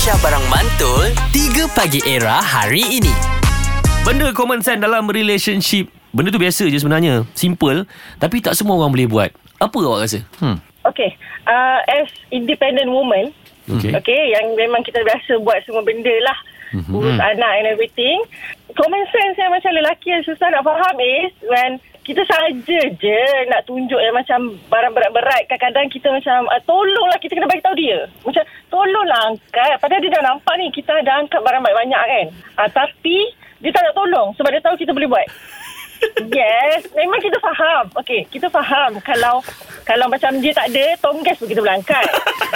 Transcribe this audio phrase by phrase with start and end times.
[0.00, 3.12] Aisyah Barang Mantul 3 Pagi Era hari ini
[4.00, 7.84] Benda common sense dalam relationship Benda tu biasa je sebenarnya Simple
[8.16, 9.28] Tapi tak semua orang boleh buat
[9.60, 10.24] Apa awak rasa?
[10.40, 10.56] Hmm.
[10.88, 11.12] Okay,
[11.44, 13.28] uh, as independent woman,
[13.68, 13.92] Okay.
[13.92, 16.32] okay, yang memang kita biasa buat semua benda lah,
[16.74, 16.94] mm-hmm.
[16.94, 18.18] urus anak and everything.
[18.74, 23.62] Common sense yang macam lelaki yang susah nak faham is when kita saja je nak
[23.68, 25.46] tunjuk yang macam barang berat-berat.
[25.46, 28.08] Kadang-kadang kita macam, uh, tolonglah kita kena bagi tahu dia.
[28.24, 29.74] Macam, tolonglah angkat.
[29.78, 32.26] Padahal dia dah nampak ni, kita dah angkat barang banyak-banyak kan.
[32.56, 33.30] Uh, tapi,
[33.60, 35.28] dia tak nak tolong sebab dia tahu kita boleh buat.
[36.32, 37.92] Yes, memang kita faham.
[38.00, 39.44] Okey, kita faham kalau
[39.84, 42.06] kalau macam dia tak ada, tong gas pun kita boleh angkat.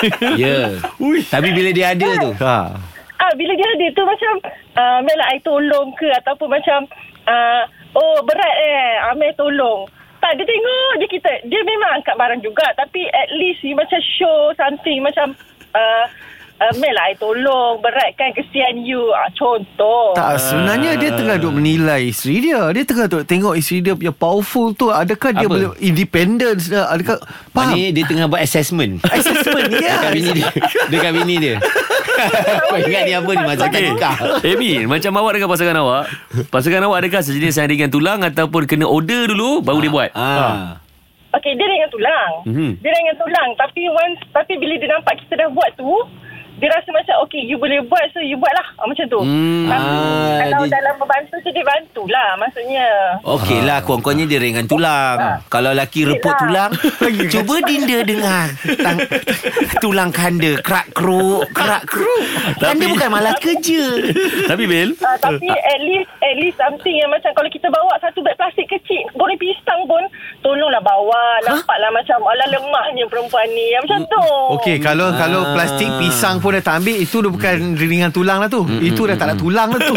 [0.40, 0.80] Ya.
[1.28, 2.32] Tapi bila dia ada tu.
[2.40, 2.72] Ha.
[3.20, 4.34] Ah, bila dia ada tu macam
[4.78, 6.88] uh, Mel I tolong ke ataupun macam
[7.28, 7.62] uh,
[7.94, 9.86] oh berat eh, Amel tolong.
[10.24, 11.32] Tak, dia tengok je kita.
[11.52, 15.36] Dia memang angkat barang juga tapi at least he macam show something macam
[15.76, 16.04] uh,
[16.60, 19.00] uh, Mel I tolong berat kan kesian you.
[19.14, 20.14] Ah, contoh.
[20.14, 22.70] Tak sebenarnya dia tengah duk menilai isteri dia.
[22.70, 24.90] Dia tengah duk tengok isteri dia punya powerful tu.
[24.90, 25.52] Adakah dia Apa?
[25.52, 26.70] boleh independence?
[26.70, 27.18] Adakah
[27.50, 27.74] faham?
[27.74, 29.02] Ni dia tengah buat assessment.
[29.08, 29.94] Assessment ya.
[29.98, 30.48] Dekat bini dia.
[30.90, 31.56] Dekat bini dia.
[32.70, 33.90] Kau ingat ni apa ni masa okay.
[33.90, 34.16] nikah.
[34.46, 36.04] Amy, macam awak dengan pasangan awak
[36.46, 40.78] Pasangan awak adakah sejenis yang ringan tulang Ataupun kena order dulu Baru dia buat Ah.
[41.34, 42.32] Okey, dia ringan tulang.
[42.46, 42.54] Mhm.
[42.54, 42.70] Mm-hmm.
[42.78, 43.48] Dia ringan tulang.
[43.58, 45.90] Tapi once, tapi bila dia nampak kita dah buat tu,
[46.54, 48.66] dia rasa macam, okay, you boleh buat, so you buat lah.
[48.76, 49.18] Ah, macam tu.
[49.18, 49.66] Hmm.
[49.66, 52.28] Tapi Ah, kalau dia- dalam membantu tu, dia bantulah.
[52.36, 52.86] Maksudnya.
[53.22, 55.18] Okey lah kurang-kurangnya dia ringan tulang.
[55.46, 56.70] Kalau laki reput tulang,
[57.32, 58.46] cuba dinda dengar
[58.76, 58.98] tang,
[59.78, 62.22] tulang kanda kerak keruk, kerak keruk.
[62.56, 63.82] Kanda bukan malas kerja.
[64.46, 68.20] Tapi Bil Uh, tapi at least at least something yang macam kalau kita bawa satu
[68.20, 70.00] beg plastik kecil goreng pisang pun
[70.40, 74.24] tolonglah bawa nampaklah macam ala lemahnya perempuan ni macam tu
[74.54, 75.16] Okey, kalau Ah.
[75.18, 78.60] kalau plastik pisang pun dah tak ambil, itu dah bukan ringan tulang lah tu.
[78.78, 79.94] Itu dah tak ada tulang lah tu.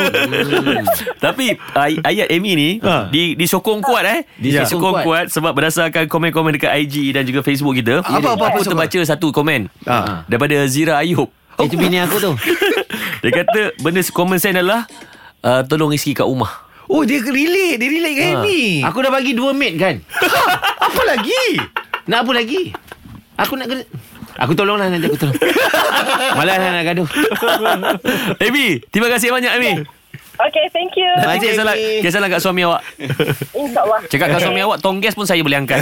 [1.25, 3.07] Tapi ay- ayat Amy ni Ha.
[3.07, 4.19] di disokong kuat eh.
[4.33, 5.03] Disokong Disokong kuat.
[5.03, 5.25] kuat.
[5.27, 7.99] sebab berdasarkan komen-komen dekat IG dan juga Facebook kita.
[7.99, 10.23] Apa, apa, apa, Aku terbaca satu komen Ha.
[10.25, 11.27] daripada Zira Ayub.
[11.57, 12.31] Itu bini aku tu.
[13.21, 14.85] Dia kata benda common sense adalah
[15.41, 16.63] uh, tolong isteri kat rumah.
[16.87, 17.75] Oh, dia relate.
[17.75, 18.39] Dia relate dengan Ha.
[18.39, 18.61] Amy.
[18.81, 19.95] Aku dah bagi dua mate kan.
[20.87, 21.43] Apa lagi?
[22.05, 22.71] Nak apa lagi?
[23.35, 23.83] Aku nak kena
[24.37, 25.37] Aku tolonglah nanti aku tolong.
[26.37, 27.07] Malas lah nak gaduh.
[28.45, 29.71] Amy, terima kasih banyak Amy.
[30.37, 32.81] okay thank you Terima kasih, salah, kisah salah kat suami awak.
[33.51, 35.81] insyaAllah Cakap kat suami awak tong gas pun saya boleh angkat.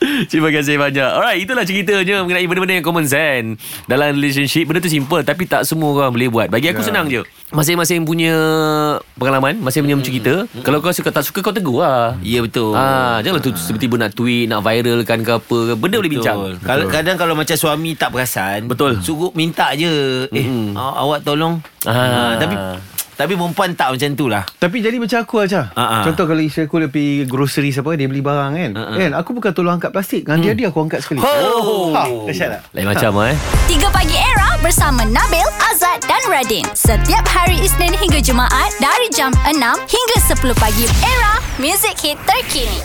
[0.00, 4.88] Terima kasih banyak Alright itulah ceritanya Mengenai benda-benda yang common sense Dalam relationship Benda tu
[4.88, 7.20] simple Tapi tak semua orang boleh buat Bagi aku senang je
[7.52, 8.32] Masing-masing punya
[9.20, 12.72] Pengalaman Masing-masing punya cerita Kalau kau suka tak suka Kau tegur lah Ya betul.
[12.72, 15.58] Ah, janganlah tu tiba-tiba nak tweet, nak viralkan ke apa.
[15.74, 16.36] Benda boleh bincang.
[16.38, 16.54] Betul.
[16.62, 19.02] Kalau kadang kalau macam suami tak perasan, Betul.
[19.02, 20.24] Suruh minta je.
[20.30, 20.72] Eh, Mm-mm.
[20.72, 21.58] aw- awak tolong.
[21.82, 21.90] Ah.
[21.90, 22.32] Ah.
[22.38, 22.54] tapi
[23.20, 24.48] tapi perempuan tak macam tu lah.
[24.56, 25.68] Tapi jadi macam aku aja.
[25.76, 26.00] Ah.
[26.08, 28.70] Contoh kalau isteri aku dia pergi grocery apa dia beli barang kan.
[28.80, 28.96] Ah.
[28.96, 30.24] Kan aku bukan tolong angkat plastik.
[30.24, 31.20] Dengan dia dia aku angkat sekali.
[31.20, 31.92] Oh.
[31.92, 32.60] Ha, dahsyat tak?
[32.72, 33.36] Lain macam eh.
[33.68, 36.64] 3 Pagi Era bersama Nabil, Azad dan Radin.
[36.72, 39.52] Setiap hari Isnin hingga Jumaat dari jam 6
[39.84, 40.88] hingga 10 pagi.
[41.04, 42.80] Era, music hit terkini.